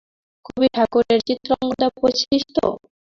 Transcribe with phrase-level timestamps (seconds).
[0.45, 2.67] রবি ঠাকুরের চিত্রাঙ্গদা পড়েছিস তো?